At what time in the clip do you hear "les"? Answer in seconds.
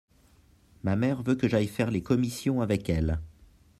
1.91-2.01